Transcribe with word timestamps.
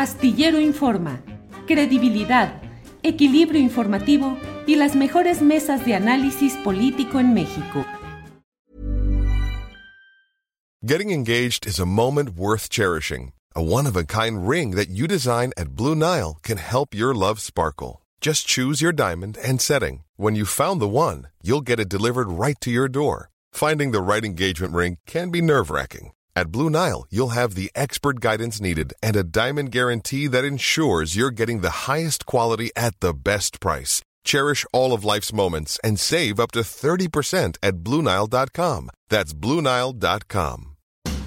Astillero 0.00 0.58
Informa, 0.58 1.20
credibilidad, 1.66 2.62
equilibrio 3.02 3.60
informativo 3.60 4.38
y 4.66 4.76
las 4.76 4.96
mejores 4.96 5.42
mesas 5.42 5.84
de 5.84 5.94
análisis 5.94 6.54
político 6.64 7.20
en 7.20 7.34
México. 7.34 7.84
Getting 10.82 11.10
engaged 11.10 11.66
is 11.66 11.78
a 11.78 11.84
moment 11.84 12.30
worth 12.34 12.70
cherishing. 12.70 13.34
A 13.54 13.62
one-of-a-kind 13.62 14.48
ring 14.48 14.70
that 14.70 14.88
you 14.88 15.06
design 15.06 15.52
at 15.58 15.76
Blue 15.76 15.94
Nile 15.94 16.38
can 16.42 16.56
help 16.56 16.94
your 16.94 17.12
love 17.14 17.38
sparkle. 17.38 18.00
Just 18.22 18.46
choose 18.46 18.80
your 18.80 18.92
diamond 18.92 19.36
and 19.44 19.60
setting. 19.60 20.04
When 20.16 20.34
you 20.34 20.46
found 20.46 20.80
the 20.80 20.88
one, 20.88 21.26
you'll 21.42 21.60
get 21.60 21.78
it 21.78 21.90
delivered 21.90 22.30
right 22.30 22.58
to 22.62 22.70
your 22.70 22.88
door. 22.88 23.28
Finding 23.52 23.90
the 23.90 24.00
right 24.00 24.24
engagement 24.24 24.72
ring 24.72 24.96
can 25.06 25.28
be 25.28 25.42
nerve-wracking. 25.42 26.12
At 26.40 26.50
Blue 26.50 26.70
Nile, 26.70 27.04
you'll 27.10 27.36
have 27.40 27.54
the 27.54 27.70
expert 27.74 28.18
guidance 28.18 28.62
needed 28.62 28.94
and 29.02 29.14
a 29.14 29.22
diamond 29.22 29.70
guarantee 29.72 30.26
that 30.28 30.42
ensures 30.42 31.14
you're 31.14 31.30
getting 31.40 31.60
the 31.60 31.86
highest 31.86 32.24
quality 32.24 32.70
at 32.74 32.98
the 33.00 33.12
best 33.12 33.60
price. 33.60 34.00
Cherish 34.24 34.64
all 34.72 34.94
of 34.94 35.04
life's 35.04 35.34
moments 35.34 35.78
and 35.84 36.00
save 36.00 36.40
up 36.40 36.52
to 36.52 36.60
30% 36.60 37.58
at 37.62 37.74
BlueNile.com. 37.84 38.88
That's 39.10 39.34
BlueNile.com. 39.34 40.76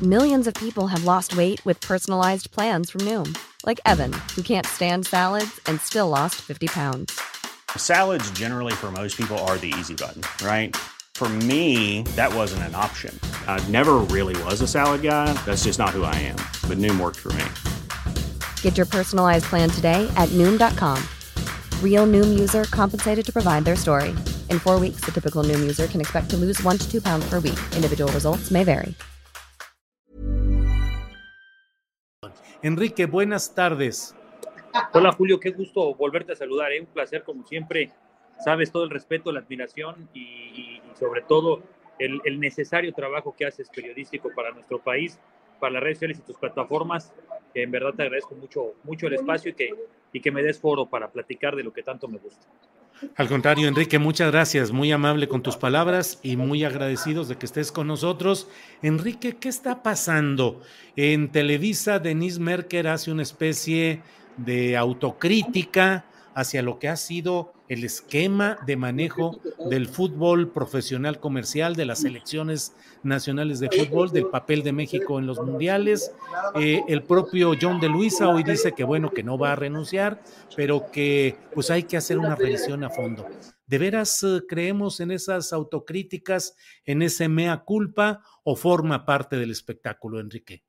Millions 0.02 0.48
of 0.48 0.56
people 0.56 0.88
have 0.88 1.04
lost 1.04 1.38
weight 1.38 1.64
with 1.64 1.80
personalized 1.80 2.50
plans 2.50 2.90
from 2.90 3.02
Noom, 3.02 3.38
like 3.68 3.80
Evan, 3.86 4.14
who 4.36 4.42
can't 4.42 4.66
stand 4.66 5.06
salads 5.06 5.59
and 5.68 5.80
still 5.80 6.09
lost 6.09 6.36
50 6.42 6.66
pounds. 6.70 7.22
Salads, 7.78 8.32
generally, 8.32 8.73
for 8.73 8.90
most 8.92 9.16
people, 9.16 9.38
are 9.45 9.59
the 9.59 9.73
easy 9.78 9.94
button, 9.94 10.23
right? 10.44 10.76
For 11.16 11.30
me, 11.30 12.02
that 12.17 12.34
wasn't 12.34 12.63
an 12.63 12.76
option. 12.76 13.17
I 13.48 13.63
never 13.70 14.03
really 14.09 14.35
was 14.44 14.59
a 14.62 14.67
salad 14.67 15.03
guy. 15.03 15.31
That's 15.45 15.63
just 15.63 15.80
not 15.80 15.91
who 15.91 16.03
I 16.03 16.16
am. 16.16 16.36
But 16.67 16.80
Noom 16.80 16.99
worked 16.99 17.20
for 17.20 17.31
me. 17.34 17.45
Get 18.62 18.76
your 18.77 18.88
personalized 18.88 19.45
plan 19.45 19.70
today 19.70 20.12
at 20.17 20.27
Noom.com. 20.30 21.02
Real 21.81 22.05
Noom 22.08 22.38
user 22.38 22.66
compensated 22.66 23.25
to 23.25 23.31
provide 23.31 23.64
their 23.64 23.78
story. 23.78 24.09
In 24.50 24.59
four 24.59 24.80
weeks, 24.80 25.02
the 25.05 25.11
typical 25.11 25.44
Noom 25.44 25.61
user 25.61 25.88
can 25.88 26.02
expect 26.02 26.30
to 26.31 26.38
lose 26.38 26.61
one 26.61 26.78
to 26.78 26.92
two 26.92 27.00
pounds 27.00 27.25
per 27.30 27.39
week. 27.39 27.59
Individual 27.75 28.11
results 28.11 28.52
may 28.52 28.66
vary. 28.66 28.94
Enrique, 32.64 33.05
buenas 33.05 33.53
tardes. 33.53 34.16
Hola 34.94 35.11
Julio, 35.11 35.39
qué 35.39 35.52
gusto 35.52 35.94
volverte 35.94 36.31
a 36.31 36.36
saludar. 36.36 36.72
¿eh? 36.72 36.80
Un 36.80 36.88
placer 36.88 37.23
como 37.23 37.44
siempre. 37.44 37.92
Sabes 38.44 38.72
todo 38.72 38.83
el 38.83 38.89
respeto, 38.89 39.31
la 39.31 39.42
admiración 39.42 40.09
y, 40.14 40.20
y, 40.20 40.73
y 40.73 40.73
sobre 41.04 41.22
todo 41.22 41.62
el, 42.00 42.40
necesario 42.40 42.94
trabajo 42.94 43.36
que 43.38 43.46
haces 43.46 43.70
periodístico 43.70 44.30
para 44.34 44.52
nuestro 44.52 44.80
país, 44.80 45.20
para 45.60 45.73
las 45.73 45.84
redes 45.84 45.98
sociales 45.98 46.20
y 46.20 46.22
tus 46.22 46.38
plataformas. 46.38 47.12
En 47.54 47.72
verdad 47.72 47.94
te 47.94 48.04
agradezco 48.04 48.36
mucho, 48.36 48.73
mucho 48.84 49.08
el 49.08 49.14
espacio 49.14 49.52
y 49.52 49.54
que, 49.54 49.70
y 50.14 50.22
que 50.22 50.32
me 50.32 50.42
des 50.42 50.60
foro 50.60 50.86
para 50.86 51.12
platicar 51.12 51.56
de 51.56 51.64
lo 51.64 51.73
que 51.73 51.84
tanto 51.84 52.08
me 52.08 52.18
gusta. 52.18 52.48
Al 53.18 53.28
contrario, 53.28 53.68
Enrique, 53.68 54.00
muchas 54.00 54.32
gracias, 54.32 54.72
muy 54.72 54.92
amable 54.94 55.28
con 55.28 55.44
tus 55.44 55.58
palabras 55.58 56.20
y 56.23 56.38
muy 56.38 56.64
agradecidos 56.64 57.28
de 57.28 57.38
que 57.38 57.45
estés 57.45 57.72
con 57.72 57.88
nosotros. 57.88 58.48
Enrique, 58.82 59.36
¿qué 59.36 59.50
está 59.50 59.84
pasando? 59.84 60.62
En 60.95 61.30
Televisa, 61.32 62.00
Denise 62.00 62.40
Merker 62.40 62.88
hace 62.88 63.12
una 63.12 63.23
especie 63.23 64.02
de 64.38 64.78
autocrítica 64.78 66.06
hacia 66.36 66.62
lo 66.62 66.80
que 66.80 66.89
ha 66.89 66.95
sido 66.95 67.53
el 67.67 67.84
esquema 67.84 68.58
de 68.66 68.76
manejo 68.76 69.39
del 69.70 69.88
fútbol 69.88 70.52
profesional 70.52 71.20
comercial, 71.20 71.76
de 71.76 71.86
las 71.86 72.02
selecciones 72.02 72.76
nacionales 73.03 73.59
de 73.59 73.70
fútbol, 73.70 74.12
del 74.12 74.28
papel 74.28 74.64
de 74.64 74.73
México 74.73 75.20
en 75.20 75.26
los 75.26 75.39
mundiales. 75.39 76.11
Eh, 76.56 76.81
el 76.88 77.04
propio 77.04 77.54
John 77.59 77.80
de 77.80 77.89
Luisa 77.89 78.30
hoy 78.30 78.44
dice 78.44 78.73
que 78.73 78.84
bueno, 78.84 79.11
que 79.11 79.23
no 79.23 79.38
va 79.38 79.54
a 79.54 79.56
renunciar, 79.56 80.22
pero 80.56 80.92
que 80.92 81.36
pues 81.54 81.72
hay 81.72 81.84
que 81.84 81.98
hacer 81.98 82.17
una 82.17 82.36
revisión 82.36 82.84
a 82.84 82.89
fondo. 82.89 83.26
¿De 83.66 83.78
veras 83.78 84.22
eh, 84.23 84.42
creemos 84.48 85.00
en 85.00 85.11
esas 85.11 85.54
autocríticas, 85.54 86.55
en 86.86 87.02
ese 87.02 87.30
mea 87.30 87.64
culpa 87.64 88.21
o 88.44 88.55
forma 88.55 89.05
parte 89.05 89.38
del 89.38 89.52
espectáculo, 89.52 90.20
Enrique? 90.20 90.64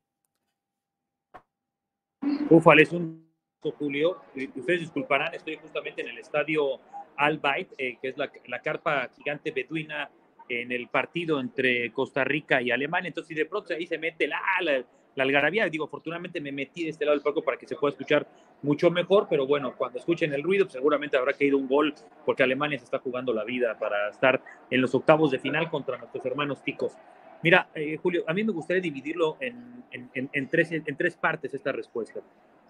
Ufal, 2.49 2.81
es 2.81 2.93
un 2.93 3.24
Julio. 3.73 4.19
Ustedes 4.57 4.81
disculparán, 4.81 5.35
estoy 5.35 5.57
justamente 5.57 6.03
en 6.03 6.09
el 6.09 6.19
estadio 6.19 6.81
Al 7.17 7.39
Bayt, 7.39 7.69
eh, 7.79 7.99
que 8.01 8.09
es 8.09 8.19
la, 8.19 8.31
la, 8.47 8.61
carpa 8.61 9.09
gigante 9.17 9.51
beduina 9.51 10.11
en 10.49 10.73
el 10.73 10.89
partido 10.89 11.41
entre 11.41 11.93
Costa 11.93 12.25
Rica 12.25 12.61
y 12.61 12.71
Alemania. 12.71 13.09
Entonces, 13.09 13.29
si 13.29 13.35
de 13.35 13.47
pronto 13.47 13.73
ahí 13.75 13.87
se 13.87 13.99
mete 13.99 14.27
la, 14.27 14.41
la, 14.61 14.85
la 15.15 15.23
algarabía, 15.23 15.69
digo, 15.69 15.85
afortunadamente 15.85 16.41
me 16.41 16.53
metí 16.53 16.85
de 16.85 16.91
este 16.91 17.05
lado 17.05 17.17
del 17.17 17.23
palco 17.23 17.43
para 17.43 17.57
que 17.57 17.67
se 17.67 17.77
pueda 17.77 17.93
escuchar 17.93 18.27
mucho 18.63 18.91
mejor, 18.91 19.27
pero 19.29 19.47
bueno, 19.47 19.75
cuando 19.77 19.99
escuchen 19.99 20.33
el 20.33 20.43
ruido, 20.43 20.65
pues 20.65 20.73
seguramente 20.73 21.17
habrá 21.17 21.33
caído 21.35 21.59
un 21.59 21.69
gol, 21.69 21.95
porque 22.25 22.43
Alemania 22.43 22.79
se 22.79 22.85
está 22.85 22.99
jugando 22.99 23.33
la 23.33 23.45
vida 23.45 23.79
para 23.79 24.11
estar 24.11 24.43
en 24.71 24.81
los 24.81 24.95
octavos 24.95 25.31
de 25.31 25.39
final 25.39 25.71
contra 25.71 25.99
nuestros 25.99 26.25
hermanos 26.25 26.63
ticos. 26.63 26.97
Mira, 27.43 27.69
eh, 27.75 27.99
Julio, 28.03 28.25
a 28.27 28.33
mí 28.33 28.43
me 28.43 28.53
gustaría 28.53 28.81
dividirlo 28.81 29.37
en, 29.39 29.85
en, 29.93 30.31
en, 30.33 30.49
tres, 30.49 30.73
en 30.73 30.97
tres 30.97 31.15
partes 31.15 31.53
esta 31.53 31.73
respuesta. 31.73 32.21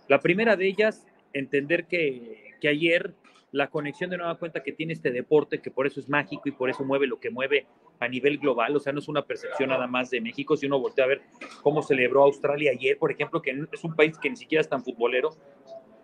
La 0.08 0.20
primera 0.20 0.56
de 0.56 0.66
ellas, 0.66 1.06
entender 1.32 1.86
que, 1.86 2.52
ayer 2.64 3.12
la 3.52 3.68
conexión 3.68 4.08
de 4.08 4.16
nueva 4.16 4.38
cuenta 4.38 4.62
que 4.62 4.72
tiene 4.72 4.94
este 4.94 5.12
deporte, 5.12 5.60
que 5.60 5.70
por 5.70 5.86
eso 5.86 6.00
es 6.00 6.08
mágico 6.08 6.48
y 6.48 6.52
por 6.52 6.70
eso 6.70 6.82
mueve 6.82 7.06
lo 7.06 7.20
que 7.20 7.28
mueve 7.28 7.66
a 8.00 8.08
nivel 8.08 8.38
global, 8.38 8.74
o 8.74 8.80
sea, 8.80 8.94
no 8.94 9.00
es 9.00 9.06
una 9.06 9.26
percepción 9.26 9.68
nada 9.68 9.86
más 9.86 10.08
de 10.08 10.22
México, 10.22 10.56
si 10.56 10.64
uno 10.64 10.80
voltea 10.80 11.04
a 11.04 11.08
ver 11.08 11.20
cómo 11.62 11.82
celebró 11.82 12.22
Australia 12.22 12.72
ayer, 12.72 12.96
por 12.96 13.12
ejemplo, 13.12 13.42
que 13.42 13.66
es 13.70 13.84
un 13.84 13.94
país 13.94 14.18
que 14.18 14.30
ni 14.30 14.36
siquiera 14.36 14.62
es 14.62 14.68
tan 14.70 14.82
futbolero, 14.82 15.36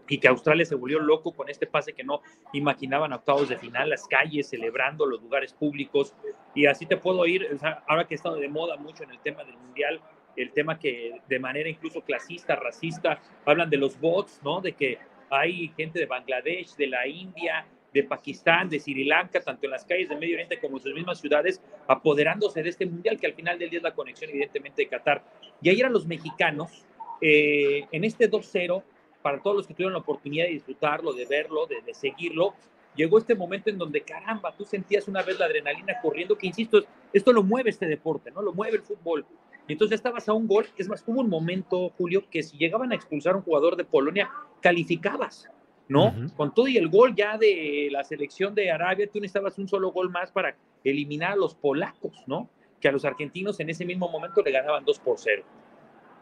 y 0.06 0.19
que 0.19 0.28
Australia 0.28 0.66
se 0.66 0.75
volvió 0.75 0.99
loco 0.99 1.33
con 1.33 1.49
este 1.49 1.66
pase 1.66 1.94
que 1.94 2.05
no 2.05 2.21
imaginaban 2.53 3.12
octavos 3.12 3.49
de 3.49 3.56
final, 3.56 3.89
las 3.89 4.06
calles 4.06 4.50
celebrando, 4.50 5.06
los 5.06 5.22
lugares 5.22 5.55
públicos, 5.55 6.15
y 6.55 6.66
así 6.66 6.84
te 6.84 6.99
puedo 6.99 7.25
ir, 7.27 7.49
ahora 7.89 8.06
que 8.06 8.15
he 8.15 8.16
estado 8.16 8.37
de 8.37 8.49
moda 8.49 8.77
mucho 8.77 9.05
en 9.05 9.12
el 9.12 9.19
tema 9.21 9.44
del 9.44 9.56
Mundial, 9.56 10.03
el 10.37 10.53
tema 10.53 10.79
que 10.79 11.21
de 11.29 11.39
manera 11.39 11.69
incluso 11.69 12.03
clasista, 12.03 12.57
racista, 12.57 13.21
hablan 13.45 13.71
de 13.71 13.77
los 13.77 13.99
bots, 13.99 14.41
¿no? 14.43 14.61
De 14.61 14.73
que 14.73 14.99
hay 15.31 15.69
gente 15.77 15.99
de 15.99 16.07
Bangladesh, 16.07 16.75
de 16.77 16.87
la 16.87 17.07
India, 17.07 17.67
de 17.93 18.05
Pakistán, 18.05 18.69
de 18.69 18.79
Sri 18.79 19.05
Lanka, 19.05 19.41
tanto 19.41 19.67
en 19.67 19.73
las 19.73 19.85
calles 19.85 20.09
de 20.09 20.17
Medio 20.17 20.35
Oriente 20.35 20.59
como 20.59 20.77
en 20.77 20.83
sus 20.83 20.95
mismas 20.95 21.21
ciudades, 21.21 21.61
apoderándose 21.89 22.63
de 22.63 22.69
este 22.69 22.87
mundial, 22.87 23.19
que 23.19 23.27
al 23.27 23.35
final 23.35 23.59
del 23.59 23.71
día 23.71 23.79
es 23.79 23.83
la 23.83 23.95
conexión 23.95 24.31
evidentemente 24.31 24.83
de 24.83 24.89
Qatar. 24.89 25.23
Y 25.61 25.69
ahí 25.71 25.81
eran 25.81 25.93
los 25.93 26.07
mexicanos, 26.07 26.85
eh, 27.21 27.87
en 27.91 28.05
este 28.05 28.31
2-0, 28.31 28.83
para 29.23 29.41
todos 29.41 29.57
los 29.57 29.67
que 29.67 29.75
tuvieron 29.75 29.93
la 29.93 29.99
oportunidad 29.99 30.47
de 30.47 30.53
disfrutarlo, 30.53 31.13
de 31.13 31.27
verlo, 31.27 31.67
de, 31.67 31.83
de 31.83 31.93
seguirlo, 31.93 32.55
llegó 32.95 33.19
este 33.19 33.35
momento 33.35 33.71
en 33.71 33.79
donde, 33.79 34.01
caramba, 34.03 34.53
tú 34.57 34.65
sentías 34.65 35.09
una 35.09 35.23
vez 35.23 35.39
la 35.39 35.47
adrenalina 35.47 36.01
corriendo, 36.01 36.37
que 36.37 36.47
insisto, 36.47 36.83
esto 37.13 37.33
lo 37.33 37.43
mueve 37.43 37.71
este 37.71 37.87
deporte, 37.87 38.31
¿no? 38.31 38.43
Lo 38.43 38.53
mueve 38.53 38.77
el 38.77 38.83
fútbol. 38.83 39.25
Y 39.71 39.75
entonces 39.75 39.99
estabas 39.99 40.29
a 40.29 40.33
un 40.33 40.49
gol. 40.49 40.67
Es 40.77 40.89
más, 40.89 41.05
hubo 41.07 41.21
un 41.21 41.31
momento, 41.31 41.91
Julio, 41.91 42.25
que 42.29 42.43
si 42.43 42.59
llegaban 42.59 42.91
a 42.91 42.97
expulsar 42.97 43.35
a 43.35 43.37
un 43.37 43.45
jugador 43.45 43.77
de 43.77 43.85
Polonia, 43.85 44.29
calificabas, 44.61 45.49
¿no? 45.87 46.07
Uh 46.07 46.11
-huh. 46.11 46.35
Con 46.35 46.53
todo 46.53 46.67
y 46.67 46.77
el 46.77 46.89
gol 46.89 47.15
ya 47.15 47.39
de 47.39 47.87
la 47.93 48.03
selección 48.03 48.53
de 48.53 48.73
Arabia, 48.73 49.09
tú 49.09 49.21
necesitabas 49.21 49.57
un 49.59 49.69
solo 49.69 49.93
gol 49.93 50.11
más 50.11 50.33
para 50.33 50.57
eliminar 50.83 51.35
a 51.35 51.37
los 51.37 51.55
polacos, 51.55 52.25
¿no? 52.27 52.51
Que 52.81 52.89
a 52.89 52.93
los 52.93 53.05
argentinos 53.05 53.61
en 53.61 53.71
ese 53.71 53.85
mismo 53.85 54.09
momento 54.09 54.43
le 54.43 54.51
ganaban 54.51 54.85
2 54.85 54.99
por 54.99 55.19
0. 55.21 55.45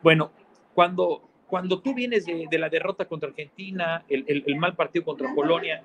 Bueno, 0.02 0.30
cuando, 0.74 1.22
cuando 1.46 1.80
tú 1.80 1.94
vienes 1.94 2.26
de, 2.26 2.48
de 2.50 2.58
la 2.58 2.68
derrota 2.68 3.06
contra 3.06 3.30
Argentina, 3.30 4.04
el, 4.10 4.26
el, 4.28 4.44
el 4.46 4.56
mal 4.56 4.76
partido 4.76 5.06
contra 5.06 5.34
Polonia, 5.34 5.82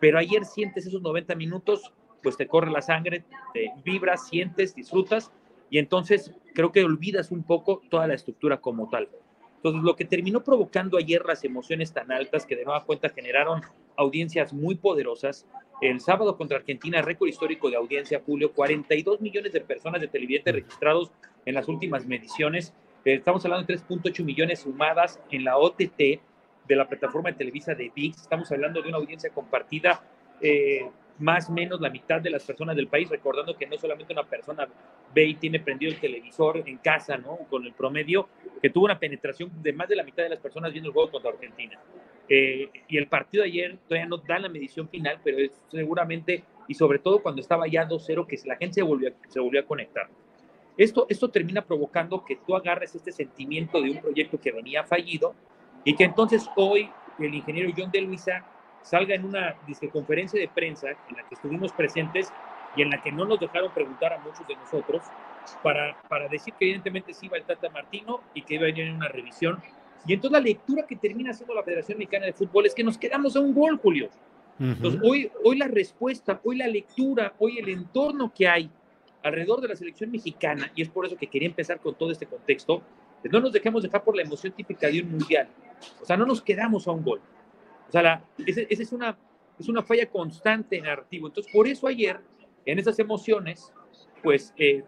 pero 0.00 0.18
ayer 0.18 0.44
sientes 0.44 0.84
esos 0.84 1.00
90 1.00 1.36
minutos, 1.36 1.92
pues 2.24 2.36
te 2.36 2.48
corre 2.48 2.72
la 2.72 2.82
sangre, 2.82 3.22
te 3.52 3.70
vibras, 3.84 4.26
sientes, 4.26 4.74
disfrutas, 4.74 5.30
y 5.70 5.78
entonces 5.78 6.32
creo 6.54 6.72
que 6.72 6.84
olvidas 6.84 7.30
un 7.30 7.42
poco 7.42 7.82
toda 7.90 8.06
la 8.06 8.14
estructura 8.14 8.60
como 8.60 8.88
tal. 8.88 9.08
Entonces, 9.56 9.82
lo 9.82 9.96
que 9.96 10.04
terminó 10.04 10.44
provocando 10.44 10.98
ayer 10.98 11.24
las 11.24 11.42
emociones 11.42 11.92
tan 11.92 12.12
altas 12.12 12.44
que 12.44 12.54
de 12.54 12.64
nueva 12.64 12.84
cuenta 12.84 13.08
generaron 13.08 13.62
audiencias 13.96 14.52
muy 14.52 14.74
poderosas. 14.74 15.46
El 15.80 16.00
sábado 16.00 16.36
contra 16.36 16.58
Argentina, 16.58 17.00
récord 17.00 17.28
histórico 17.28 17.70
de 17.70 17.76
audiencia, 17.76 18.22
Julio, 18.24 18.52
42 18.52 19.22
millones 19.22 19.52
de 19.52 19.62
personas 19.62 20.02
de 20.02 20.08
televidentes 20.08 20.54
registrados 20.54 21.12
en 21.46 21.54
las 21.54 21.66
últimas 21.66 22.06
mediciones. 22.06 22.74
Estamos 23.06 23.44
hablando 23.44 23.66
de 23.66 23.78
3.8 23.78 24.22
millones 24.22 24.60
sumadas 24.60 25.20
en 25.30 25.44
la 25.44 25.56
OTT 25.56 25.98
de 25.98 26.76
la 26.76 26.86
plataforma 26.86 27.30
de 27.30 27.36
Televisa 27.36 27.74
de 27.74 27.90
VIX. 27.94 28.20
Estamos 28.20 28.52
hablando 28.52 28.82
de 28.82 28.88
una 28.88 28.98
audiencia 28.98 29.30
compartida 29.30 30.02
eh, 30.40 30.90
más 31.18 31.48
o 31.48 31.52
menos 31.52 31.80
la 31.80 31.90
mitad 31.90 32.20
de 32.20 32.30
las 32.30 32.44
personas 32.44 32.74
del 32.76 32.88
país, 32.88 33.08
recordando 33.08 33.56
que 33.56 33.66
no 33.66 33.76
solamente 33.78 34.12
una 34.12 34.24
persona 34.24 34.68
ve 35.14 35.24
y 35.24 35.34
tiene 35.34 35.60
prendido 35.60 35.92
el 35.92 36.00
televisor 36.00 36.62
en 36.66 36.78
casa, 36.78 37.16
¿no? 37.16 37.38
Con 37.48 37.64
el 37.64 37.72
promedio, 37.72 38.28
que 38.60 38.70
tuvo 38.70 38.86
una 38.86 38.98
penetración 38.98 39.50
de 39.62 39.72
más 39.72 39.88
de 39.88 39.96
la 39.96 40.02
mitad 40.02 40.22
de 40.24 40.30
las 40.30 40.40
personas 40.40 40.72
viendo 40.72 40.88
el 40.88 40.94
juego 40.94 41.10
contra 41.10 41.30
Argentina. 41.30 41.78
Eh, 42.28 42.68
y 42.88 42.96
el 42.96 43.06
partido 43.06 43.44
de 43.44 43.50
ayer 43.50 43.78
todavía 43.86 44.08
no 44.08 44.16
da 44.16 44.38
la 44.38 44.48
medición 44.48 44.88
final, 44.88 45.20
pero 45.22 45.38
es 45.38 45.52
seguramente, 45.68 46.42
y 46.66 46.74
sobre 46.74 46.98
todo 46.98 47.22
cuando 47.22 47.40
estaba 47.40 47.68
ya 47.68 47.86
2-0, 47.86 48.26
que 48.26 48.36
la 48.46 48.56
gente 48.56 48.74
se 48.74 48.82
volvió, 48.82 49.12
se 49.28 49.40
volvió 49.40 49.60
a 49.60 49.64
conectar. 49.64 50.08
Esto, 50.76 51.06
esto 51.08 51.30
termina 51.30 51.64
provocando 51.64 52.24
que 52.24 52.36
tú 52.36 52.56
agarres 52.56 52.94
este 52.94 53.12
sentimiento 53.12 53.80
de 53.80 53.90
un 53.90 54.00
proyecto 54.00 54.40
que 54.40 54.50
venía 54.50 54.82
fallido 54.82 55.36
Y 55.84 55.94
que 55.94 56.02
entonces 56.02 56.48
hoy 56.56 56.90
el 57.20 57.32
ingeniero 57.32 57.72
John 57.76 57.92
de 57.92 58.00
Luisa 58.00 58.44
salga 58.84 59.14
en 59.14 59.24
una 59.24 59.56
conferencia 59.92 60.38
de 60.38 60.48
prensa 60.48 60.90
en 60.90 61.16
la 61.16 61.26
que 61.26 61.34
estuvimos 61.34 61.72
presentes 61.72 62.32
y 62.76 62.82
en 62.82 62.90
la 62.90 63.02
que 63.02 63.10
no 63.10 63.24
nos 63.24 63.40
dejaron 63.40 63.72
preguntar 63.72 64.12
a 64.12 64.18
muchos 64.18 64.46
de 64.46 64.54
nosotros 64.56 65.02
para, 65.62 65.96
para 66.08 66.28
decir 66.28 66.54
que 66.54 66.66
evidentemente 66.66 67.14
sí 67.14 67.26
iba 67.26 67.38
el 67.38 67.44
Tata 67.44 67.70
Martino 67.70 68.20
y 68.34 68.42
que 68.42 68.54
iba 68.54 68.64
a 68.64 68.66
venir 68.66 68.92
una 68.92 69.08
revisión. 69.08 69.58
Y 70.06 70.12
entonces 70.12 70.38
la 70.38 70.44
lectura 70.44 70.84
que 70.86 70.96
termina 70.96 71.30
haciendo 71.30 71.54
la 71.54 71.62
Federación 71.62 71.98
Mexicana 71.98 72.26
de 72.26 72.34
Fútbol 72.34 72.66
es 72.66 72.74
que 72.74 72.84
nos 72.84 72.98
quedamos 72.98 73.34
a 73.36 73.40
un 73.40 73.54
gol, 73.54 73.78
Julio. 73.78 74.10
Entonces, 74.60 75.00
hoy, 75.02 75.32
hoy 75.42 75.58
la 75.58 75.66
respuesta, 75.66 76.40
hoy 76.44 76.58
la 76.58 76.68
lectura, 76.68 77.34
hoy 77.38 77.58
el 77.58 77.68
entorno 77.70 78.32
que 78.32 78.46
hay 78.46 78.70
alrededor 79.22 79.60
de 79.60 79.68
la 79.68 79.74
selección 79.74 80.12
mexicana, 80.12 80.70
y 80.76 80.82
es 80.82 80.88
por 80.90 81.06
eso 81.06 81.16
que 81.16 81.26
quería 81.26 81.48
empezar 81.48 81.80
con 81.80 81.94
todo 81.94 82.12
este 82.12 82.26
contexto, 82.26 82.82
no 83.24 83.40
nos 83.40 83.52
dejemos 83.52 83.82
dejar 83.82 84.04
por 84.04 84.14
la 84.14 84.22
emoción 84.22 84.52
típica 84.52 84.86
de 84.88 85.00
un 85.00 85.12
mundial. 85.12 85.48
O 86.00 86.04
sea, 86.04 86.16
no 86.16 86.26
nos 86.26 86.42
quedamos 86.42 86.86
a 86.86 86.92
un 86.92 87.02
gol. 87.02 87.20
O 87.94 88.00
sea, 88.00 88.24
esa 88.44 88.82
es, 88.82 88.92
una, 88.92 89.16
es 89.56 89.68
una 89.68 89.80
falla 89.82 90.10
constante 90.10 90.78
en 90.78 90.84
narrativo. 90.84 91.28
Entonces, 91.28 91.52
por 91.52 91.68
eso 91.68 91.86
ayer, 91.86 92.18
en 92.66 92.78
esas 92.80 92.98
emociones, 92.98 93.72
pues 94.20 94.52
eh, 94.56 94.82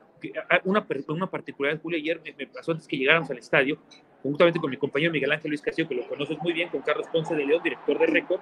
una, 0.64 0.84
una 1.08 1.30
particularidad, 1.30 1.80
Julio, 1.80 1.98
ayer 1.98 2.20
me, 2.36 2.46
pasó 2.48 2.72
antes 2.72 2.88
que 2.88 2.96
llegáramos 2.96 3.30
al 3.30 3.38
estadio, 3.38 3.78
juntamente 4.24 4.58
con 4.58 4.70
mi 4.70 4.76
compañero 4.76 5.12
Miguel 5.12 5.30
Ángel 5.30 5.50
Luis 5.50 5.62
Castillo, 5.62 5.88
que 5.88 5.94
lo 5.94 6.08
conoces 6.08 6.36
muy 6.42 6.52
bien, 6.52 6.68
con 6.68 6.82
Carlos 6.82 7.06
Ponce 7.12 7.36
de 7.36 7.46
León, 7.46 7.62
director 7.62 7.96
de 7.96 8.06
Récord, 8.06 8.40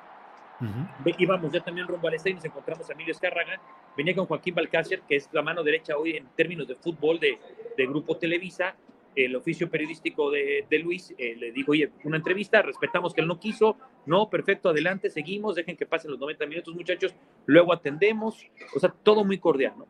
Íbamos 1.19 1.53
ya 1.53 1.61
también 1.61 1.87
rumbo 1.87 2.09
al 2.09 2.15
estadio 2.15 2.33
y 2.33 2.37
nos 2.37 2.45
encontramos 2.47 2.89
a 2.89 2.93
Emilio 2.95 3.13
Escárraga. 3.13 3.61
Venía 3.97 4.15
con 4.15 4.25
Joaquín 4.25 4.55
Balcácer, 4.55 5.03
que 5.03 5.17
es 5.17 5.29
la 5.33 5.43
mano 5.43 5.63
derecha 5.63 5.97
hoy 5.97 6.17
en 6.17 6.27
términos 6.37 6.67
de 6.67 6.75
fútbol 6.75 7.19
de, 7.21 7.39
de 7.77 7.87
Grupo 7.87 8.17
Televisa. 8.17 8.75
El 9.17 9.37
oficio 9.37 9.71
periodístico 9.71 10.31
de, 10.31 10.67
de 10.69 10.79
Luis 10.79 11.15
eh, 11.19 11.37
le 11.37 11.53
dijo, 11.53 11.73
oye, 11.73 11.91
una 12.05 12.17
entrevista, 12.17 12.63
respetamos 12.63 13.15
que 13.15 13.21
él 13.21 13.29
no 13.29 13.39
quiso. 13.39 13.77
No, 14.07 14.29
perfecto, 14.29 14.69
adelante, 14.69 15.11
seguimos, 15.11 15.55
dejen 15.55 15.77
que 15.77 15.87
pasen 15.87 16.11
los 16.11 16.21
90 16.21 16.47
minutos, 16.47 16.75
muchachos. 16.75 17.15
Luego 17.47 17.73
atendemos. 17.73 18.45
O 18.75 18.81
sea, 18.81 18.93
todo 19.03 19.25
muy 19.25 19.39
cordial, 19.39 19.75
¿no? 19.79 19.87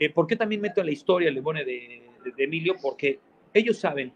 Eh, 0.00 0.10
¿Por 0.10 0.26
qué 0.26 0.36
también 0.36 0.60
meto 0.60 0.80
en 0.80 0.86
la 0.86 0.92
historia 0.92 1.28
el 1.28 1.34
Lebone 1.34 1.64
de, 1.64 2.02
de 2.36 2.44
Emilio? 2.44 2.74
Porque 2.80 3.20
ellos 3.52 3.78
saben 3.78 4.12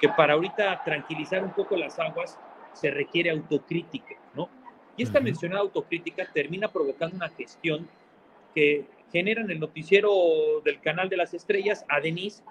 que 0.00 0.08
para 0.08 0.32
ahorita 0.34 0.82
tranquilizar 0.84 1.44
un 1.44 1.52
poco 1.52 1.76
las 1.76 1.98
aguas 1.98 2.38
se 2.72 2.90
requiere 2.90 3.30
autocrítica, 3.30 4.16
¿no? 4.34 4.48
Y 4.96 5.02
esta 5.02 5.20
mencionada 5.20 5.60
autocrítica 5.60 6.26
termina 6.32 6.68
provocando 6.68 7.16
una 7.16 7.28
gestión 7.28 7.88
que 8.54 8.86
genera 9.12 9.42
en 9.42 9.50
el 9.50 9.60
noticiero 9.60 10.12
del 10.64 10.80
canal 10.80 11.08
de 11.08 11.16
las 11.16 11.34
estrellas 11.34 11.84
a 11.88 12.00
Denise, 12.00 12.42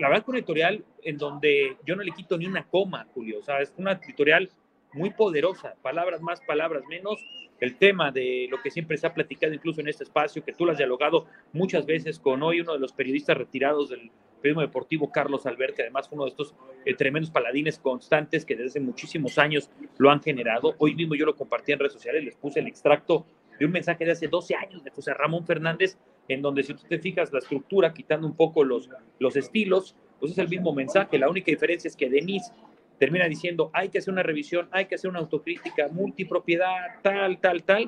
la 0.00 0.08
verdad 0.08 0.24
que 0.24 0.30
un 0.30 0.36
editorial 0.38 0.84
en 1.02 1.18
donde 1.18 1.76
yo 1.86 1.94
no 1.94 2.02
le 2.02 2.12
quito 2.12 2.38
ni 2.38 2.46
una 2.46 2.66
coma, 2.66 3.06
Julio, 3.14 3.38
o 3.40 3.42
sea, 3.42 3.60
es 3.60 3.72
una 3.76 3.92
editorial 3.92 4.50
muy 4.92 5.10
poderosa, 5.10 5.74
palabras 5.82 6.20
más, 6.20 6.40
palabras 6.40 6.84
menos, 6.88 7.24
el 7.60 7.76
tema 7.76 8.10
de 8.10 8.48
lo 8.50 8.60
que 8.62 8.70
siempre 8.70 8.96
se 8.96 9.06
ha 9.06 9.14
platicado 9.14 9.52
incluso 9.52 9.80
en 9.80 9.88
este 9.88 10.04
espacio, 10.04 10.42
que 10.42 10.54
tú 10.54 10.64
lo 10.64 10.72
has 10.72 10.78
dialogado 10.78 11.26
muchas 11.52 11.84
veces 11.84 12.18
con 12.18 12.42
hoy 12.42 12.60
uno 12.62 12.72
de 12.72 12.78
los 12.78 12.92
periodistas 12.92 13.36
retirados 13.36 13.90
del 13.90 14.10
periodismo 14.40 14.62
deportivo, 14.62 15.12
Carlos 15.12 15.44
Albert, 15.44 15.76
que 15.76 15.82
además 15.82 16.08
fue 16.08 16.16
uno 16.16 16.24
de 16.24 16.30
estos 16.30 16.54
eh, 16.86 16.94
tremendos 16.94 17.30
paladines 17.30 17.78
constantes 17.78 18.46
que 18.46 18.56
desde 18.56 18.80
muchísimos 18.80 19.38
años 19.38 19.70
lo 19.98 20.10
han 20.10 20.22
generado. 20.22 20.74
Hoy 20.78 20.94
mismo 20.94 21.14
yo 21.14 21.26
lo 21.26 21.36
compartí 21.36 21.72
en 21.72 21.78
redes 21.78 21.92
sociales, 21.92 22.24
les 22.24 22.36
puse 22.36 22.60
el 22.60 22.66
extracto 22.66 23.26
de 23.58 23.66
un 23.66 23.72
mensaje 23.72 24.06
de 24.06 24.12
hace 24.12 24.28
12 24.28 24.54
años 24.54 24.82
de 24.82 24.90
José 24.90 25.12
Ramón 25.12 25.46
Fernández, 25.46 25.98
en 26.32 26.42
donde 26.42 26.62
si 26.62 26.74
tú 26.74 26.84
te 26.88 26.98
fijas 27.00 27.32
la 27.32 27.40
estructura, 27.40 27.92
quitando 27.92 28.24
un 28.24 28.36
poco 28.36 28.62
los, 28.62 28.88
los 29.18 29.34
estilos, 29.34 29.96
pues 30.20 30.32
es 30.32 30.38
el 30.38 30.48
mismo 30.48 30.72
mensaje. 30.72 31.18
La 31.18 31.28
única 31.28 31.50
diferencia 31.50 31.88
es 31.88 31.96
que 31.96 32.08
Denise 32.08 32.52
termina 32.98 33.26
diciendo 33.26 33.70
hay 33.72 33.88
que 33.88 33.98
hacer 33.98 34.12
una 34.12 34.22
revisión, 34.22 34.68
hay 34.70 34.86
que 34.86 34.94
hacer 34.94 35.10
una 35.10 35.18
autocrítica, 35.18 35.88
multipropiedad, 35.88 37.00
tal, 37.02 37.40
tal, 37.40 37.64
tal. 37.64 37.86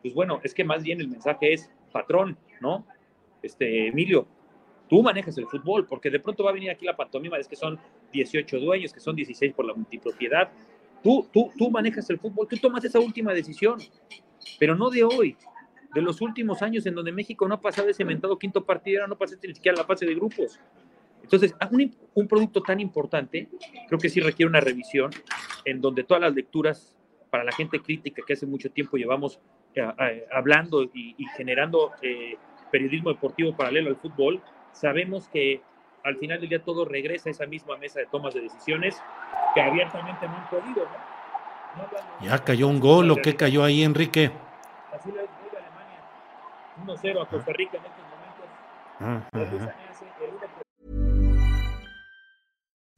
Pues 0.00 0.14
bueno, 0.14 0.40
es 0.42 0.54
que 0.54 0.64
más 0.64 0.82
bien 0.82 1.00
el 1.02 1.08
mensaje 1.08 1.52
es 1.52 1.70
patrón, 1.92 2.38
¿no? 2.62 2.86
Este, 3.42 3.88
Emilio, 3.88 4.26
tú 4.88 5.02
manejas 5.02 5.36
el 5.36 5.46
fútbol, 5.46 5.86
porque 5.86 6.08
de 6.08 6.20
pronto 6.20 6.44
va 6.44 6.50
a 6.50 6.54
venir 6.54 6.70
aquí 6.70 6.86
la 6.86 6.96
pantomima, 6.96 7.36
es 7.36 7.46
que 7.46 7.56
son 7.56 7.78
18 8.12 8.58
dueños, 8.58 8.92
que 8.92 9.00
son 9.00 9.14
16 9.14 9.52
por 9.52 9.66
la 9.66 9.74
multipropiedad. 9.74 10.50
Tú, 11.02 11.28
tú, 11.30 11.50
tú 11.58 11.70
manejas 11.70 12.08
el 12.08 12.18
fútbol, 12.18 12.48
tú 12.48 12.56
tomas 12.56 12.82
esa 12.84 13.00
última 13.00 13.34
decisión, 13.34 13.80
pero 14.58 14.74
no 14.76 14.88
de 14.88 15.04
hoy, 15.04 15.36
de 15.94 16.02
los 16.02 16.20
últimos 16.20 16.62
años 16.62 16.86
en 16.86 16.94
donde 16.94 17.12
México 17.12 17.46
no 17.46 17.56
ha 17.56 17.60
pasado 17.60 17.88
ese 17.88 18.04
mentado 18.04 18.38
quinto 18.38 18.64
partido, 18.64 19.06
no 19.06 19.16
pasó 19.16 19.36
ni 19.42 19.54
siquiera 19.54 19.78
la 19.78 19.84
fase 19.84 20.06
de 20.06 20.14
grupos. 20.14 20.58
Entonces, 21.22 21.54
un, 21.70 21.94
un, 22.14 22.28
producto 22.28 22.62
tan 22.62 22.80
importante, 22.80 23.48
creo 23.86 23.98
que 23.98 24.08
sí 24.08 24.20
requiere 24.20 24.48
una 24.48 24.60
revisión 24.60 25.10
en 25.64 25.80
donde 25.80 26.02
todas 26.02 26.20
las 26.20 26.34
lecturas 26.34 26.96
para 27.30 27.44
la 27.44 27.52
gente 27.52 27.80
crítica 27.80 28.22
que 28.26 28.32
hace 28.34 28.46
mucho 28.46 28.70
tiempo 28.70 28.96
llevamos 28.96 29.40
eh, 29.74 29.80
eh, 29.80 30.26
hablando 30.30 30.82
y, 30.82 31.14
generando 31.36 31.92
eh, 32.02 32.36
periodismo 32.70 33.10
deportivo 33.10 33.56
paralelo 33.56 33.88
al 33.88 33.96
fútbol, 33.96 34.42
sabemos 34.72 35.28
que 35.28 35.62
al 36.04 36.16
final 36.16 36.40
del 36.40 36.50
día 36.50 36.62
todo 36.62 36.84
regresa 36.84 37.30
a 37.30 37.32
esa 37.32 37.46
misma 37.46 37.76
mesa 37.78 38.00
de 38.00 38.06
tomas 38.06 38.34
de 38.34 38.42
decisiones 38.42 39.00
que 39.54 39.62
abiertamente 39.62 40.26
no 40.26 40.36
han 40.36 40.50
podido, 40.50 40.84
¿no? 40.84 41.12
ya 42.26 42.38
cayó 42.44 42.68
un 42.68 42.80
gol, 42.80 43.10
¿o 43.10 43.16
qué 43.16 43.34
cayó 43.34 43.64
ahí, 43.64 43.82
Enrique? 43.82 44.30
Así 44.92 45.08
Alemania, 45.08 45.21
1-0 46.86 47.22
a 47.22 47.26
Costa 47.26 47.52
Rica 47.52 47.76
en 47.78 47.84
estos 47.84 48.04
momentos. 48.10 48.46
Ah, 49.00 49.26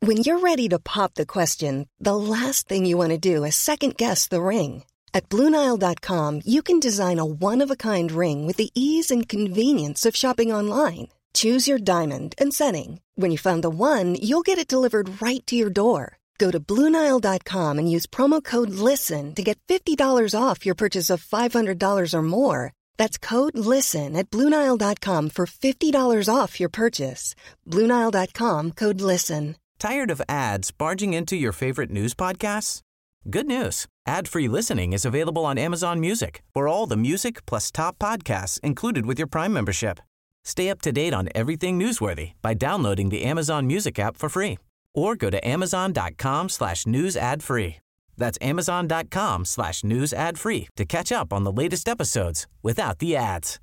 when 0.01 0.19
you're 0.19 0.41
ready 0.41 0.69
to 0.69 0.79
pop 0.79 1.15
the 1.15 1.25
question, 1.25 1.89
the 1.99 2.17
last 2.17 2.69
thing 2.69 2.85
you 2.85 2.99
want 2.99 3.11
to 3.11 3.19
do 3.19 3.45
is 3.45 3.57
second 3.57 3.97
guess 3.97 4.29
the 4.29 4.43
ring. 4.43 4.85
At 5.15 5.29
BlueNile.com, 5.29 6.43
you 6.45 6.61
can 6.63 6.81
design 6.81 7.19
a 7.19 7.25
one-of-a-kind 7.25 8.13
ring 8.13 8.47
with 8.47 8.57
the 8.57 8.71
ease 8.75 9.11
and 9.11 9.29
convenience 9.29 10.05
of 10.05 10.17
shopping 10.17 10.53
online. 10.53 11.09
Choose 11.33 11.67
your 11.67 11.79
diamond 11.79 12.35
and 12.37 12.53
setting. 12.53 13.01
When 13.15 13.31
you 13.31 13.39
find 13.39 13.63
the 13.63 13.71
one, 13.71 14.17
you'll 14.21 14.43
get 14.43 14.59
it 14.59 14.69
delivered 14.69 15.23
right 15.23 15.45
to 15.47 15.57
your 15.57 15.71
door. 15.71 16.19
Go 16.39 16.51
to 16.51 16.61
Bluenile.com 16.61 17.79
and 17.79 17.91
use 17.91 18.07
promo 18.07 18.43
code 18.43 18.71
LISTEN 18.71 19.35
to 19.37 19.43
get 19.43 19.59
$50 19.69 19.97
off 20.39 20.67
your 20.67 20.75
purchase 20.75 21.11
of 21.11 21.25
$500 21.25 22.13
or 22.13 22.23
more. 22.23 22.73
That's 22.97 23.19
code 23.19 23.59
LISTEN 23.59 24.17
at 24.17 24.31
Bluenile.com 24.31 25.31
for 25.31 25.47
$50 25.47 26.35
off 26.35 26.61
your 26.61 26.69
purchase. 26.69 27.35
Bluenile.com 27.69 28.73
code 28.73 29.01
LISTEN. 29.01 29.57
Tired 29.79 30.11
of 30.11 30.23
ads 30.29 30.71
barging 30.71 31.13
into 31.13 31.37
your 31.37 31.53
favorite 31.53 31.91
news 31.91 32.15
podcasts? 32.15 32.81
Good 33.29 33.47
news. 33.47 33.87
Ad-free 34.07 34.49
listening 34.49 34.93
is 34.93 35.05
available 35.05 35.45
on 35.47 35.59
Amazon 35.59 35.99
Music 36.01 36.43
for 36.53 36.69
all 36.69 36.87
the 36.87 36.97
music 36.97 37.45
plus 37.47 37.71
top 37.71 37.99
podcasts 37.99 38.61
included 38.61 39.07
with 39.07 39.19
your 39.19 39.27
Prime 39.27 39.53
membership. 39.53 39.99
Stay 40.45 40.69
up 40.69 40.81
to 40.83 40.93
date 40.93 41.15
on 41.15 41.29
everything 41.35 41.79
newsworthy 41.79 42.33
by 42.43 42.55
downloading 42.55 43.09
the 43.09 43.25
Amazon 43.25 43.67
Music 43.67 43.99
app 43.99 44.17
for 44.17 44.29
free 44.29 44.59
or 44.95 45.17
go 45.17 45.31
to 45.31 45.47
amazon.com 45.47 46.49
slash 46.49 46.87
news 46.87 47.17
ad 47.17 47.43
free. 47.43 47.77
That's 48.17 48.39
amazon.com 48.41 49.45
slash 49.45 49.85
news 49.85 50.13
ad 50.13 50.39
free 50.39 50.69
to 50.77 50.85
catch 50.85 51.13
up 51.13 51.33
on 51.33 51.45
the 51.45 51.53
latest 51.53 51.89
episodes 51.89 52.47
without 52.63 52.99
the 52.99 53.17
ads. 53.17 53.61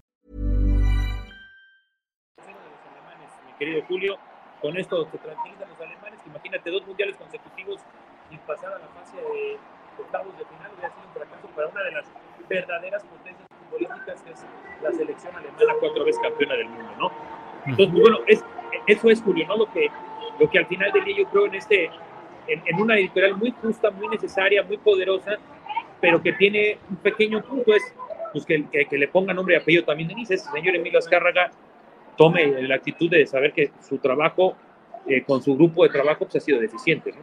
Mi 3.45 3.53
querido 3.59 3.83
Julio, 3.87 4.17
con 4.61 4.75
esto 4.77 5.07
se 5.11 5.17
tranquilizan 5.17 5.69
los 5.69 5.79
alemanes. 5.79 6.19
Imagínate 6.25 6.71
dos 6.71 6.85
mundiales 6.87 7.15
consecutivos 7.15 7.81
sin 8.29 8.39
pasar 8.39 8.73
a 8.73 8.79
la 8.79 8.87
fase 8.87 9.17
de 9.17 9.59
octavos 9.99 10.37
de 10.37 10.45
final. 10.45 10.71
Hubiera 10.73 10.89
sido 10.89 11.07
un 11.07 11.13
fracaso 11.13 11.47
para 11.55 11.67
una 11.67 11.83
de 11.83 11.91
las 11.91 12.05
verdaderas 12.49 13.03
potencias 13.03 13.47
políticas 13.69 14.21
que 14.23 14.31
es 14.31 14.45
la 14.81 14.91
selección 14.91 15.35
alemana 15.35 15.73
cuatro 15.79 16.05
veces 16.05 16.21
campeona 16.21 16.55
del 16.55 16.69
mundo, 16.69 16.91
¿no? 16.99 17.11
Entonces, 17.65 17.89
pues, 17.91 18.01
bueno, 18.01 18.17
es, 18.27 18.43
eso 18.87 19.09
es, 19.09 19.21
Julio, 19.21 19.47
¿no? 19.47 19.57
Lo 19.57 19.71
que, 19.71 19.87
lo 20.39 20.49
que 20.49 20.59
al 20.59 20.65
final 20.65 20.91
del 20.91 21.05
día 21.05 21.17
yo 21.19 21.29
creo 21.29 21.45
en 21.45 21.55
este, 21.55 21.91
en, 22.47 22.79
una 22.79 22.97
editorial 22.97 23.37
muy 23.37 23.51
justa, 23.51 23.91
muy 23.91 24.07
necesaria, 24.07 24.63
muy 24.63 24.77
poderosa, 24.77 25.37
pero 25.99 26.21
que 26.21 26.33
tiene 26.33 26.77
un 26.89 26.97
pequeño 26.97 27.41
punto, 27.43 27.73
es 27.73 27.83
pues, 28.33 28.45
que, 28.45 28.65
que, 28.89 28.97
le 28.97 29.07
ponga 29.07 29.33
nombre 29.33 29.55
y 29.55 29.57
apellido 29.57 29.83
también 29.83 30.09
Denise, 30.09 30.35
el 30.35 30.39
señor 30.39 30.75
Emilio 30.75 30.99
Azcárraga 30.99 31.51
tome 32.17 32.61
la 32.67 32.75
actitud 32.75 33.09
de 33.09 33.25
saber 33.25 33.53
que 33.53 33.71
su 33.87 33.97
trabajo 33.97 34.55
eh, 35.07 35.23
con 35.23 35.41
su 35.41 35.55
grupo 35.55 35.83
de 35.83 35.89
trabajo 35.89 36.25
pues, 36.25 36.35
ha 36.35 36.39
sido 36.39 36.59
deficiente. 36.59 37.13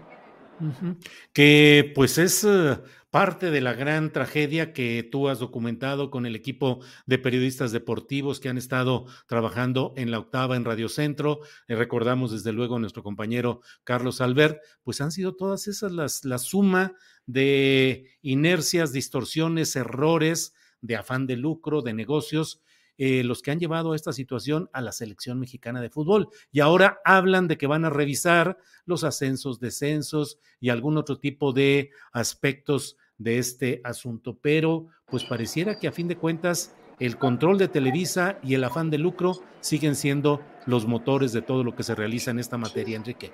Que 1.32 1.92
pues 1.94 2.18
es 2.18 2.42
eh, 2.44 2.76
parte 3.10 3.50
de 3.50 3.60
la 3.60 3.72
gran 3.72 4.12
tragedia 4.12 4.72
que 4.72 5.02
tú 5.10 5.28
has 5.28 5.38
documentado 5.38 6.10
con 6.10 6.26
el 6.26 6.36
equipo 6.36 6.80
de 7.06 7.18
periodistas 7.18 7.72
deportivos 7.72 8.40
que 8.40 8.48
han 8.48 8.58
estado 8.58 9.06
trabajando 9.26 9.94
en 9.96 10.10
la 10.10 10.18
octava 10.18 10.56
en 10.56 10.64
Radio 10.64 10.88
Centro. 10.88 11.40
Eh, 11.68 11.74
recordamos 11.74 12.32
desde 12.32 12.52
luego 12.52 12.76
a 12.76 12.80
nuestro 12.80 13.02
compañero 13.02 13.60
Carlos 13.84 14.20
Albert, 14.20 14.58
pues 14.82 15.00
han 15.00 15.12
sido 15.12 15.34
todas 15.34 15.66
esas 15.68 15.92
las, 15.92 16.24
la 16.24 16.38
suma 16.38 16.94
de 17.26 18.18
inercias, 18.20 18.92
distorsiones, 18.92 19.74
errores, 19.76 20.54
de 20.80 20.96
afán 20.96 21.26
de 21.26 21.36
lucro, 21.36 21.82
de 21.82 21.94
negocios 21.94 22.62
eh, 22.98 23.22
los 23.24 23.42
que 23.42 23.52
han 23.52 23.60
llevado 23.60 23.92
a 23.92 23.96
esta 23.96 24.12
situación 24.12 24.68
a 24.72 24.80
la 24.80 24.92
selección 24.92 25.38
mexicana 25.38 25.80
de 25.80 25.88
fútbol. 25.88 26.28
Y 26.50 26.60
ahora 26.60 27.00
hablan 27.04 27.46
de 27.48 27.56
que 27.56 27.68
van 27.68 27.84
a 27.84 27.90
revisar 27.90 28.58
los 28.84 29.04
ascensos, 29.04 29.60
descensos 29.60 30.40
y 30.60 30.70
algún 30.70 30.98
otro 30.98 31.18
tipo 31.18 31.52
de 31.52 31.90
aspectos 32.12 32.96
de 33.16 33.38
este 33.38 33.80
asunto. 33.84 34.36
Pero 34.42 34.88
pues 35.06 35.24
pareciera 35.24 35.78
que 35.78 35.88
a 35.88 35.92
fin 35.92 36.08
de 36.08 36.16
cuentas 36.16 36.74
el 36.98 37.16
control 37.16 37.58
de 37.58 37.68
Televisa 37.68 38.40
y 38.42 38.54
el 38.54 38.64
afán 38.64 38.90
de 38.90 38.98
lucro 38.98 39.40
siguen 39.60 39.94
siendo 39.94 40.40
los 40.66 40.86
motores 40.86 41.32
de 41.32 41.42
todo 41.42 41.62
lo 41.62 41.76
que 41.76 41.84
se 41.84 41.94
realiza 41.94 42.32
en 42.32 42.40
esta 42.40 42.58
materia, 42.58 42.96
Enrique. 42.96 43.30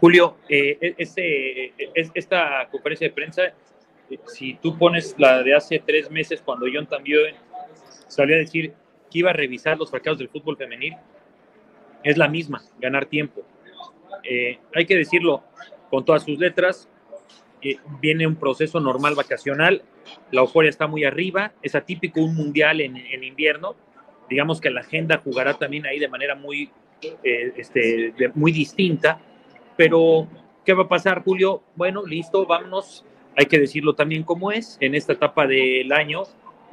Julio, 0.00 0.38
eh, 0.48 0.76
e-, 0.80 0.94
este, 0.98 1.72
esta 2.14 2.68
conferencia 2.70 3.06
de 3.06 3.14
prensa, 3.14 3.42
eh, 4.10 4.18
si 4.26 4.54
tú 4.54 4.76
pones 4.76 5.14
la 5.18 5.42
de 5.42 5.54
hace 5.54 5.82
tres 5.84 6.10
meses, 6.10 6.42
cuando 6.44 6.66
John 6.72 6.86
también 6.86 7.36
salió 8.06 8.36
a 8.36 8.38
decir 8.38 8.72
que 9.10 9.18
iba 9.18 9.30
a 9.30 9.32
revisar 9.32 9.78
los 9.78 9.90
fracasos 9.90 10.18
del 10.18 10.28
fútbol 10.28 10.56
femenil, 10.56 10.94
es 12.02 12.16
la 12.16 12.28
misma, 12.28 12.62
ganar 12.78 13.06
tiempo. 13.06 13.42
Eh, 14.22 14.58
hay 14.74 14.86
que 14.86 14.96
decirlo 14.96 15.42
con 15.90 16.04
todas 16.04 16.24
sus 16.24 16.38
letras, 16.38 16.88
viene 18.00 18.26
un 18.26 18.36
proceso 18.36 18.78
normal 18.78 19.14
vacacional, 19.14 19.82
la 20.30 20.42
euforia 20.42 20.70
está 20.70 20.86
muy 20.86 21.04
arriba, 21.04 21.52
es 21.62 21.74
atípico 21.74 22.20
un 22.20 22.36
mundial 22.36 22.80
en, 22.80 22.96
en 22.96 23.24
invierno, 23.24 23.74
digamos 24.28 24.60
que 24.60 24.70
la 24.70 24.80
agenda 24.80 25.18
jugará 25.18 25.54
también 25.54 25.86
ahí 25.86 25.98
de 25.98 26.08
manera 26.08 26.34
muy, 26.34 26.70
este, 27.22 28.14
muy 28.34 28.52
distinta, 28.52 29.20
pero, 29.76 30.26
¿qué 30.64 30.72
va 30.72 30.84
a 30.84 30.88
pasar, 30.88 31.22
Julio? 31.22 31.62
Bueno, 31.76 32.04
listo, 32.06 32.46
vámonos. 32.46 33.04
Hay 33.36 33.46
que 33.46 33.58
decirlo 33.58 33.94
también 33.94 34.22
como 34.22 34.50
es. 34.50 34.78
En 34.80 34.94
esta 34.94 35.12
etapa 35.12 35.46
del 35.46 35.92
año, 35.92 36.22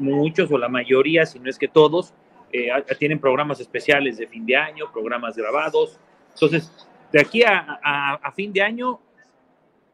muchos 0.04 0.52
o 0.52 0.58
la 0.58 0.70
mayoría, 0.70 1.26
si 1.26 1.40
no 1.40 1.50
es 1.50 1.58
que 1.58 1.68
todos, 1.68 2.14
eh, 2.52 2.70
tienen 3.00 3.20
programas 3.20 3.60
especiales 3.60 4.18
de 4.18 4.28
fin 4.28 4.46
de 4.46 4.56
año, 4.56 4.92
programas 4.92 5.36
grabados. 5.36 6.00
Entonces, 6.34 6.72
de 7.12 7.22
aquí 7.22 7.44
a, 7.44 7.80
a, 8.22 8.32
fin 8.32 8.54
de 8.54 8.62
año, 8.62 9.00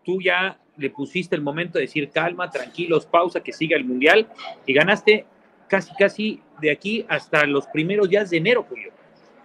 tú 0.04 0.22
ya 0.22 0.58
le 0.78 0.89
pusiste 0.89 1.36
el 1.36 1.42
momento 1.42 1.78
de 1.78 1.86
decir 1.86 2.10
calma, 2.10 2.50
tranquilos, 2.50 3.06
pausa, 3.06 3.42
que 3.42 3.54
siga 3.54 3.78
el 3.78 3.86
mundial 3.86 4.28
y 4.66 4.74
ganaste 4.74 5.25
casi, 5.68 5.94
casi 5.96 6.42
de 6.62 6.72
aquí 6.72 7.06
hasta 7.08 7.46
los 7.46 7.68
primeros 7.68 8.10
días 8.10 8.30
de 8.30 8.38
enero, 8.38 8.66
Julio, 8.68 8.92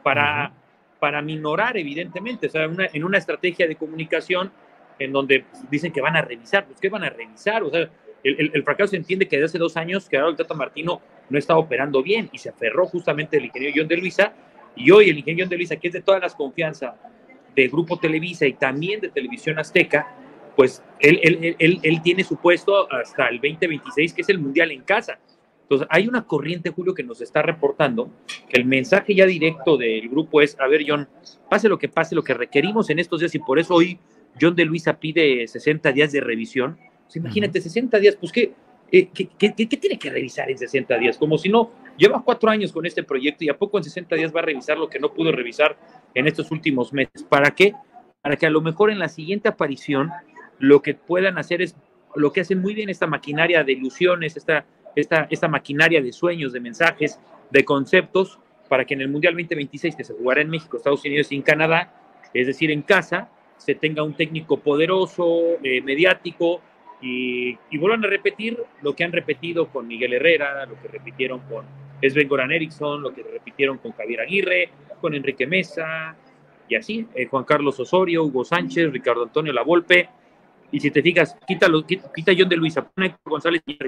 para, 0.02 0.52
para 0.99 1.21
minorar, 1.23 1.76
evidentemente, 1.76 2.47
o 2.47 2.50
sea, 2.50 2.64
en 2.64 3.04
una 3.04 3.18
estrategia 3.18 3.66
de 3.66 3.76
comunicación 3.76 4.52
en 4.99 5.12
donde 5.12 5.44
dicen 5.71 5.92
que 5.92 6.00
van 6.00 6.16
a 6.16 6.23
revisar, 6.23 6.66
pues 6.66 6.80
¿qué 6.80 6.88
van 6.88 7.04
a 7.04 7.11
revisar? 7.11 7.62
O 7.62 7.71
sea, 7.71 7.88
el, 8.25 8.62
fracaso 8.62 8.90
se 8.90 8.97
entiende 8.97 9.28
que 9.28 9.37
desde 9.37 9.47
hace 9.47 9.59
dos 9.59 9.76
años 9.76 10.09
que 10.09 10.16
ahora 10.16 10.31
el 10.31 10.37
Tata 10.37 10.54
Martino 10.54 11.00
no 11.28 11.38
estaba 11.38 11.61
operando 11.61 12.02
bien 12.02 12.31
y 12.33 12.38
se 12.38 12.49
aferró 12.49 12.87
justamente 12.87 13.37
el 13.37 13.45
ingeniero 13.45 13.75
John 13.78 13.88
de 13.88 13.97
Luisa 13.97 14.33
y 14.75 14.90
hoy 14.90 15.11
el 15.11 15.19
ingeniero 15.19 15.45
John 15.45 15.50
de 15.50 15.57
Luisa, 15.57 15.76
que 15.76 15.88
es 15.88 15.95
de 15.95 16.00
todas 16.00 16.21
las 16.21 16.35
confianza 16.35 16.97
del 17.54 17.71
Grupo 17.71 17.99
Televisa 17.99 18.47
y 18.47 18.54
también 18.54 19.00
de 19.00 19.11
Televisión 19.11 19.59
Azteca, 19.59 20.16
pues 20.57 20.83
él, 21.00 21.21
él, 21.23 21.57
él, 21.59 21.81
él 21.83 22.02
tiene 22.02 22.25
su 22.25 22.37
puesto 22.37 22.90
hasta 22.93 23.28
el 23.28 23.37
2026, 23.37 24.12
que 24.12 24.23
es 24.23 24.28
el 24.28 24.38
Mundial 24.38 24.71
en 24.71 24.83
casa. 24.83 25.19
Entonces, 25.64 25.88
hay 25.90 26.07
una 26.07 26.26
corriente, 26.26 26.71
Julio, 26.71 26.95
que 26.95 27.02
nos 27.02 27.21
está 27.23 27.40
reportando 27.40 28.11
que 28.49 28.61
el 28.61 28.66
mensaje 28.66 29.14
ya 29.14 29.25
directo 29.25 29.78
del 29.78 30.09
grupo 30.11 30.43
es, 30.43 30.59
a 30.61 30.66
ver, 30.66 30.85
John, 30.87 31.09
pase 31.49 31.69
lo 31.69 31.78
que 31.78 31.88
pase, 31.88 32.14
lo 32.14 32.23
que 32.23 32.35
requerimos 32.35 32.90
en 32.90 32.99
estos 32.99 33.21
días, 33.21 33.35
y 33.35 33.38
por 33.38 33.59
eso 33.59 33.75
hoy 33.75 33.99
John 34.38 34.54
de 34.54 34.66
Luisa 34.66 34.99
pide 34.99 35.47
60 35.47 35.93
días 35.93 36.12
de 36.12 36.21
revisión. 36.21 36.78
Pues 37.04 37.16
imagínate, 37.16 37.61
60 37.61 37.99
días, 37.99 38.16
pues 38.16 38.32
eh, 38.37 38.52
¿qué, 38.90 39.28
qué, 39.38 39.54
qué, 39.54 39.76
tiene 39.76 39.99
que 39.99 40.11
revisar 40.11 40.50
en 40.50 40.58
60 40.58 40.99
días? 40.99 41.18
Como 41.18 41.38
si 41.38 41.49
no, 41.49 41.70
lleva 41.96 42.23
cuatro 42.23 42.50
años 42.50 42.73
con 42.73 42.87
este 42.87 43.02
proyecto 43.02 43.44
y 43.44 43.49
a 43.49 43.56
poco 43.58 43.78
en 43.78 43.84
60 43.84 44.16
días 44.16 44.34
va 44.34 44.40
a 44.40 44.44
revisar 44.44 44.78
lo 44.78 44.88
que 44.88 44.99
no 44.99 45.12
pudo 45.12 45.32
revisar 45.32 45.76
en 46.14 46.26
estos 46.26 46.50
últimos 46.50 46.92
meses. 46.92 47.23
¿Para 47.28 47.50
qué? 47.50 47.75
Para 48.23 48.37
que 48.37 48.46
a 48.46 48.50
lo 48.50 48.61
mejor 48.61 48.90
en 48.90 48.99
la 48.99 49.08
siguiente 49.08 49.49
aparición 49.49 50.11
lo 50.58 50.82
que 50.82 50.94
puedan 50.94 51.38
hacer 51.38 51.62
es 51.62 51.76
lo 52.14 52.32
que 52.32 52.40
hacen 52.40 52.61
muy 52.61 52.75
bien 52.75 52.88
esta 52.88 53.06
maquinaria 53.06 53.64
de 53.64 53.73
ilusiones, 53.73 54.37
esta 54.37 54.64
esta, 54.96 55.26
esta 55.30 55.49
maquinaria 55.49 56.00
de 56.02 56.12
sueños, 56.12 56.52
de 56.52 56.61
mensajes, 56.61 57.18
de 57.50 57.64
conceptos, 57.64 58.38
para 58.68 58.84
que 58.84 58.94
en 58.94 59.02
el 59.02 59.08
Mundial 59.08 59.34
2026, 59.34 59.96
que 59.96 60.04
se 60.04 60.14
jugará 60.14 60.40
en 60.40 60.50
México, 60.50 60.76
Estados 60.76 61.04
Unidos 61.04 61.30
y 61.32 61.37
en 61.37 61.42
Canadá, 61.42 61.92
es 62.32 62.46
decir, 62.46 62.70
en 62.70 62.82
casa, 62.82 63.28
se 63.56 63.75
tenga 63.75 64.02
un 64.02 64.14
técnico 64.14 64.58
poderoso, 64.58 65.58
eh, 65.62 65.80
mediático, 65.82 66.61
y, 67.04 67.58
vuelvan 67.76 68.04
a 68.04 68.08
repetir 68.08 68.58
lo 68.80 68.96
que 68.96 69.04
han 69.04 69.12
repetido 69.12 69.68
con 69.68 69.87
Miguel 69.87 70.14
Herrera, 70.14 70.64
lo 70.64 70.80
que 70.80 70.88
repitieron 70.88 71.40
con 71.40 71.66
Sven 72.02 72.28
Goran 72.28 72.50
Eriksson, 72.50 73.02
lo 73.02 73.14
que 73.14 73.23
repitieron 73.23 73.76
con 73.76 73.92
Javier 73.92 74.23
Aguirre, 74.23 74.70
con 75.02 75.14
Enrique 75.14 75.46
Mesa, 75.46 76.16
y 76.66 76.76
así, 76.76 77.06
eh, 77.14 77.26
Juan 77.26 77.44
Carlos 77.44 77.78
Osorio, 77.78 78.25
Hugo 78.25 78.44
Sánchez, 78.44 78.90
Ricardo 78.90 79.25
Antonio 79.25 79.52
Lavolpe, 79.52 80.08
y 80.73 80.80
si 80.80 80.90
te 80.90 81.02
fijas, 81.02 81.37
quita, 81.46 81.66
quita, 81.87 82.32
John 82.37 82.49
de 82.49 82.56
Luisa, 82.56 82.88
pon 82.88 83.04
a 83.04 83.18
González 83.23 83.62
y 83.66 83.78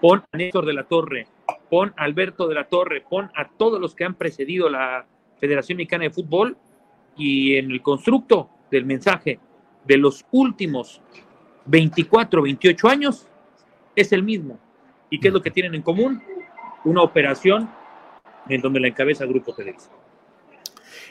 pon 0.00 0.22
a 0.30 0.36
Néstor 0.36 0.66
de 0.66 0.74
la 0.74 0.84
Torre, 0.84 1.26
pon 1.70 1.94
a 1.96 2.04
Alberto 2.04 2.46
de 2.48 2.54
la 2.54 2.64
Torre, 2.64 3.02
pon 3.08 3.30
a 3.34 3.48
todos 3.48 3.80
los 3.80 3.94
que 3.94 4.04
han 4.04 4.14
precedido 4.14 4.68
la 4.68 5.06
Federación 5.40 5.78
Mexicana 5.78 6.04
de 6.04 6.10
Fútbol 6.10 6.56
y 7.16 7.56
en 7.56 7.70
el 7.70 7.80
constructo 7.80 8.50
del 8.70 8.84
mensaje 8.84 9.40
de 9.84 9.96
los 9.96 10.24
últimos 10.30 11.02
24, 11.66 12.42
28 12.42 12.88
años 12.88 13.26
es 13.94 14.12
el 14.12 14.22
mismo. 14.22 14.58
¿Y 15.10 15.20
qué 15.20 15.28
es 15.28 15.34
lo 15.34 15.42
que 15.42 15.50
tienen 15.50 15.74
en 15.74 15.82
común? 15.82 16.22
Una 16.84 17.02
operación 17.02 17.68
en 18.48 18.60
donde 18.60 18.80
la 18.80 18.88
encabeza 18.88 19.24
Grupo 19.26 19.54
Televisa. 19.54 19.90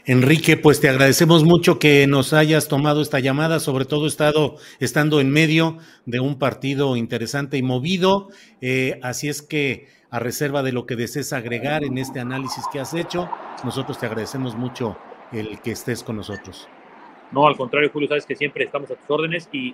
Enrique, 0.05 0.57
pues 0.57 0.81
te 0.81 0.89
agradecemos 0.89 1.43
mucho 1.43 1.77
que 1.77 2.07
nos 2.07 2.33
hayas 2.33 2.67
tomado 2.67 3.01
esta 3.01 3.19
llamada, 3.19 3.59
sobre 3.59 3.85
todo 3.85 4.07
estado, 4.07 4.57
estando 4.79 5.21
en 5.21 5.29
medio 5.29 5.77
de 6.05 6.19
un 6.19 6.39
partido 6.39 6.97
interesante 6.97 7.57
y 7.57 7.61
movido. 7.61 8.29
Eh, 8.61 8.99
así 9.03 9.29
es 9.29 9.43
que, 9.43 9.87
a 10.09 10.19
reserva 10.19 10.63
de 10.63 10.71
lo 10.71 10.85
que 10.85 10.95
desees 10.95 11.33
agregar 11.33 11.83
en 11.83 11.97
este 11.97 12.19
análisis 12.19 12.65
que 12.73 12.79
has 12.79 12.93
hecho, 12.93 13.29
nosotros 13.63 13.99
te 13.99 14.07
agradecemos 14.07 14.55
mucho 14.55 14.97
el 15.31 15.61
que 15.61 15.71
estés 15.71 16.03
con 16.03 16.17
nosotros. 16.17 16.67
No, 17.31 17.47
al 17.47 17.55
contrario, 17.55 17.89
Julio, 17.93 18.09
sabes 18.09 18.25
que 18.25 18.35
siempre 18.35 18.65
estamos 18.65 18.91
a 18.91 18.95
tus 18.95 19.09
órdenes 19.09 19.47
y, 19.53 19.73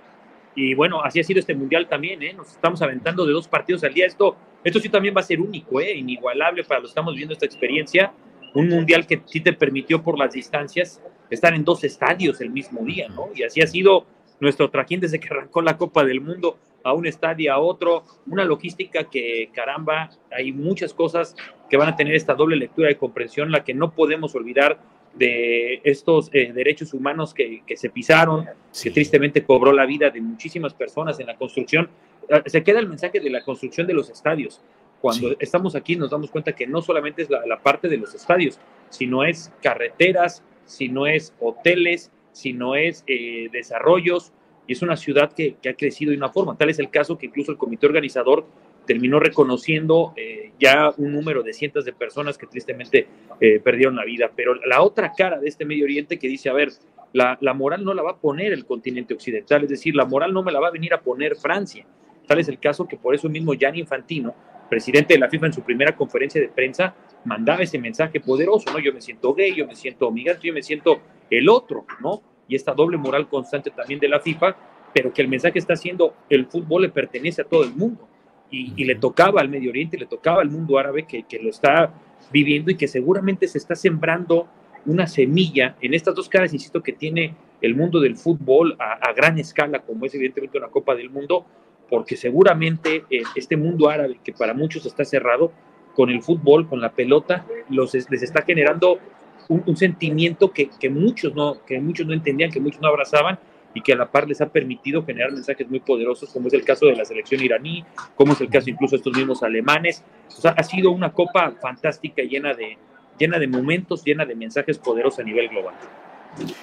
y 0.60 0.74
bueno, 0.74 1.00
así 1.04 1.20
ha 1.20 1.24
sido 1.24 1.38
este 1.38 1.54
mundial 1.54 1.88
también, 1.88 2.20
¿eh? 2.20 2.32
Nos 2.32 2.50
estamos 2.50 2.82
aventando 2.82 3.24
de 3.24 3.32
dos 3.32 3.46
partidos 3.46 3.84
al 3.84 3.94
día. 3.94 4.06
Esto, 4.06 4.36
esto 4.64 4.80
sí 4.80 4.88
también 4.88 5.14
va 5.16 5.20
a 5.20 5.22
ser 5.22 5.40
único, 5.40 5.80
¿eh? 5.80 5.94
Inigualable 5.94 6.64
para 6.64 6.80
los 6.80 6.90
que 6.90 6.92
estamos 6.92 7.14
viendo 7.14 7.32
esta 7.32 7.46
experiencia 7.46 8.12
un 8.54 8.68
mundial 8.68 9.06
que 9.06 9.22
sí 9.24 9.40
te 9.40 9.52
permitió 9.52 10.02
por 10.02 10.18
las 10.18 10.32
distancias 10.32 11.00
estar 11.30 11.54
en 11.54 11.62
dos 11.62 11.84
estadios 11.84 12.40
el 12.40 12.50
mismo 12.50 12.84
día, 12.84 13.08
¿no? 13.08 13.28
Y 13.36 13.44
así 13.44 13.60
ha 13.60 13.68
sido 13.68 14.06
nuestro 14.40 14.68
trajín 14.68 14.98
desde 14.98 15.20
que 15.20 15.28
arrancó 15.28 15.62
la 15.62 15.76
Copa 15.76 16.04
del 16.04 16.20
Mundo 16.20 16.58
a 16.82 16.92
un 16.92 17.06
estadio, 17.06 17.52
a 17.52 17.58
otro, 17.58 18.02
una 18.26 18.44
logística 18.44 19.04
que, 19.04 19.50
caramba, 19.54 20.10
hay 20.32 20.52
muchas 20.52 20.92
cosas 20.92 21.36
que 21.70 21.76
van 21.76 21.88
a 21.88 21.94
tener 21.94 22.16
esta 22.16 22.34
doble 22.34 22.56
lectura 22.56 22.88
de 22.88 22.96
comprensión, 22.96 23.52
la 23.52 23.62
que 23.62 23.74
no 23.74 23.92
podemos 23.92 24.34
olvidar 24.34 24.80
de 25.14 25.80
estos 25.84 26.30
eh, 26.32 26.52
derechos 26.52 26.94
humanos 26.94 27.34
que, 27.34 27.62
se 27.76 27.90
pisaron, 27.90 28.46
que 28.82 28.90
tristemente 28.90 29.44
cobró 29.44 29.72
la 29.72 29.86
vida 29.86 30.10
de 30.10 30.20
muchísimas 30.20 30.74
personas 30.74 31.18
en 31.20 31.26
la 31.26 31.36
construcción. 31.36 31.88
Ah, 32.30 32.42
se 32.46 32.62
queda 32.62 32.78
el 32.78 32.88
mensaje 32.88 33.20
de 33.20 33.30
la 33.30 33.42
construcción 33.42 33.86
de 33.86 33.94
los 33.94 34.10
estadios, 34.10 34.60
cuando 35.00 35.36
estamos 35.38 35.74
aquí 35.76 35.96
nos 35.96 36.10
damos 36.10 36.30
cuenta 36.30 36.52
que 36.52 36.66
no 36.66 36.82
solamente 36.82 37.22
es 37.22 37.30
la, 37.30 37.60
parte 37.60 37.88
de 37.88 37.96
los 37.96 38.14
estadios, 38.14 38.58
sino 38.90 39.24
es 39.24 39.52
carreteras, 39.62 40.42
sino 40.64 41.06
es 41.06 41.32
hoteles, 41.40 42.10
sino 42.32 42.74
es 42.74 43.04
eh, 43.06 43.48
desarrollos, 43.52 44.32
y 44.66 44.72
es 44.72 44.82
una 44.82 44.96
ciudad 44.96 45.32
que, 45.32 45.56
ha 45.68 45.72
crecido 45.74 46.10
de 46.10 46.16
una 46.16 46.28
forma. 46.28 46.56
Tal 46.56 46.68
es 46.68 46.78
el 46.78 46.90
caso 46.90 47.16
que 47.16 47.26
incluso 47.26 47.52
el 47.52 47.58
comité 47.58 47.86
organizador 47.86 48.44
terminó 48.88 49.20
reconociendo 49.20 50.14
eh, 50.16 50.52
ya 50.58 50.94
un 50.96 51.12
número 51.12 51.42
de 51.42 51.52
cientos 51.52 51.84
de 51.84 51.92
personas 51.92 52.38
que 52.38 52.46
tristemente 52.46 53.06
eh, 53.38 53.60
perdieron 53.60 53.94
la 53.94 54.04
vida. 54.06 54.32
Pero 54.34 54.54
la 54.54 54.80
otra 54.80 55.12
cara 55.12 55.38
de 55.38 55.46
este 55.46 55.66
Medio 55.66 55.84
Oriente 55.84 56.18
que 56.18 56.26
dice, 56.26 56.48
a 56.48 56.54
ver, 56.54 56.70
la, 57.12 57.36
moral 57.54 57.84
no 57.84 57.92
la 57.92 58.02
va 58.02 58.12
a 58.12 58.16
poner 58.16 58.54
el 58.54 58.64
continente 58.64 59.12
occidental, 59.12 59.62
es 59.64 59.68
decir, 59.68 59.94
la 59.94 60.06
moral 60.06 60.32
no 60.32 60.42
me 60.42 60.52
la 60.52 60.58
va 60.58 60.68
a 60.68 60.70
venir 60.70 60.94
a 60.94 61.02
poner 61.02 61.36
Francia. 61.36 61.84
Tal 62.26 62.38
es 62.38 62.48
el 62.48 62.58
caso 62.58 62.88
que 62.88 62.96
por 62.96 63.14
eso 63.14 63.28
mismo 63.28 63.52
Gianni 63.52 63.80
Infantino 63.80 64.34
presidente 64.68 65.14
de 65.14 65.20
la 65.20 65.28
FIFA 65.28 65.46
en 65.46 65.52
su 65.52 65.62
primera 65.62 65.96
conferencia 65.96 66.40
de 66.40 66.48
prensa 66.48 66.94
mandaba 67.24 67.62
ese 67.62 67.78
mensaje 67.78 68.20
poderoso, 68.20 68.70
¿no? 68.70 68.78
Yo 68.78 68.92
me 68.92 69.00
siento 69.00 69.34
gay, 69.34 69.54
yo 69.54 69.66
me 69.66 69.74
siento 69.74 70.10
migrante, 70.10 70.46
yo 70.46 70.52
me 70.52 70.62
siento 70.62 71.00
el 71.30 71.48
otro, 71.48 71.86
¿no? 72.00 72.22
Y 72.46 72.54
esta 72.54 72.72
doble 72.72 72.96
moral 72.96 73.28
constante 73.28 73.70
también 73.70 74.00
de 74.00 74.08
la 74.08 74.20
FIFA, 74.20 74.56
pero 74.94 75.12
que 75.12 75.22
el 75.22 75.28
mensaje 75.28 75.58
está 75.58 75.74
haciendo, 75.74 76.14
el 76.28 76.46
fútbol 76.46 76.82
le 76.82 76.88
pertenece 76.90 77.42
a 77.42 77.44
todo 77.44 77.64
el 77.64 77.74
mundo. 77.74 78.08
Y, 78.50 78.84
le 78.84 78.94
tocaba 78.94 79.40
al 79.40 79.48
Medio 79.48 79.70
Oriente, 79.70 79.98
le 79.98 80.06
tocaba 80.06 80.40
al 80.40 80.50
mundo 80.50 80.78
árabe 80.78 81.04
que, 81.06 81.24
que 81.24 81.38
lo 81.38 81.50
está 81.50 81.92
viviendo 82.32 82.70
y 82.70 82.76
que 82.76 82.88
seguramente 82.88 83.46
se 83.46 83.58
está 83.58 83.74
sembrando 83.74 84.48
una 84.86 85.06
semilla 85.06 85.76
en 85.80 85.92
estas 85.92 86.14
dos 86.14 86.28
caras, 86.28 86.54
insisto, 86.54 86.82
que 86.82 86.92
tiene 86.92 87.34
el 87.60 87.74
mundo 87.74 88.00
del 88.00 88.16
fútbol 88.16 88.76
a, 88.78 88.92
a 88.94 89.12
gran 89.12 89.38
escala, 89.38 89.80
como 89.80 90.06
es 90.06 90.14
evidentemente 90.14 90.56
una 90.56 90.68
Copa 90.68 90.94
del 90.94 91.10
Mundo, 91.10 91.44
porque 91.90 92.16
seguramente 92.16 93.04
eh, 93.10 93.22
este 93.34 93.56
mundo 93.56 93.88
árabe, 93.88 94.18
que 94.22 94.32
para 94.32 94.54
muchos 94.54 94.86
está 94.86 95.04
cerrado, 95.04 95.52
con 95.94 96.10
el 96.10 96.22
fútbol, 96.22 96.68
con 96.68 96.80
la 96.80 96.92
pelota, 96.92 97.44
los, 97.70 97.92
les 97.92 98.22
está 98.22 98.42
generando 98.42 99.00
un, 99.48 99.76
sentimiento 99.76 100.52
que, 100.52 100.70
que, 100.78 100.88
muchos 100.90 101.34
no, 101.34 101.64
que 101.66 101.80
muchos 101.80 102.06
no 102.06 102.12
entendían, 102.12 102.52
que 102.52 102.60
muchos 102.60 102.80
no 102.80 102.86
abrazaban 102.86 103.38
y 103.74 103.82
que 103.82 103.92
a 103.92 103.96
la 103.96 104.10
par 104.10 104.28
les 104.28 104.40
ha 104.40 104.48
permitido 104.48 105.04
generar 105.04 105.32
mensajes 105.32 105.68
muy 105.68 105.80
poderosos, 105.80 106.30
como 106.30 106.48
es 106.48 106.54
el 106.54 106.64
caso 106.64 106.86
de 106.86 106.96
la 106.96 107.04
selección 107.04 107.42
iraní, 107.42 107.84
como 108.14 108.32
es 108.32 108.40
el 108.40 108.48
caso 108.48 108.70
incluso 108.70 108.96
de 108.96 108.98
estos 108.98 109.16
mismos 109.16 109.42
alemanes. 109.42 110.02
O 110.28 110.40
sea, 110.40 110.52
ha 110.52 110.62
sido 110.62 110.90
una 110.90 111.12
copa 111.12 111.52
fantástica, 111.60 112.22
llena 112.22 112.54
de, 112.54 112.78
llena 113.18 113.38
de 113.38 113.46
momentos, 113.46 114.04
llena 114.04 114.24
de 114.24 114.34
mensajes 114.34 114.78
poderosos 114.78 115.20
a 115.20 115.22
nivel 115.22 115.48
global. 115.48 115.74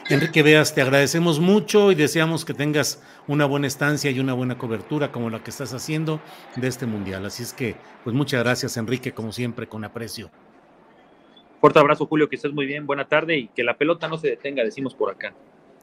Enrique 0.09 0.43
Veas, 0.43 0.73
te 0.73 0.81
agradecemos 0.81 1.39
mucho 1.39 1.91
y 1.91 1.95
deseamos 1.95 2.45
que 2.45 2.53
tengas 2.53 3.03
una 3.27 3.45
buena 3.45 3.67
estancia 3.67 4.11
y 4.11 4.19
una 4.19 4.33
buena 4.33 4.57
cobertura 4.57 5.11
como 5.11 5.29
la 5.29 5.43
que 5.43 5.49
estás 5.49 5.73
haciendo 5.73 6.21
de 6.55 6.67
este 6.67 6.85
mundial. 6.85 7.25
Así 7.25 7.43
es 7.43 7.53
que, 7.53 7.75
pues 8.03 8.15
muchas 8.15 8.43
gracias, 8.43 8.77
Enrique, 8.77 9.11
como 9.11 9.31
siempre, 9.31 9.67
con 9.67 9.83
aprecio. 9.83 10.29
Fuerte 11.59 11.79
abrazo, 11.79 12.05
Julio, 12.05 12.29
que 12.29 12.35
estés 12.35 12.53
muy 12.53 12.65
bien, 12.65 12.85
buena 12.85 13.05
tarde 13.05 13.37
y 13.37 13.47
que 13.47 13.63
la 13.63 13.75
pelota 13.75 14.07
no 14.07 14.17
se 14.17 14.29
detenga, 14.29 14.63
decimos 14.63 14.93
por 14.93 15.11
acá. 15.11 15.33